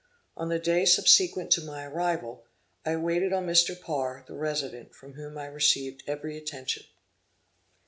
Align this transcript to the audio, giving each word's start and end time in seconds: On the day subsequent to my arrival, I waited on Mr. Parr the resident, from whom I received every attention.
On 0.35 0.49
the 0.49 0.57
day 0.57 0.83
subsequent 0.85 1.51
to 1.51 1.61
my 1.63 1.85
arrival, 1.85 2.43
I 2.83 2.95
waited 2.95 3.33
on 3.33 3.45
Mr. 3.45 3.79
Parr 3.79 4.23
the 4.27 4.33
resident, 4.33 4.95
from 4.95 5.13
whom 5.13 5.37
I 5.37 5.45
received 5.45 6.01
every 6.07 6.39
attention. 6.39 6.85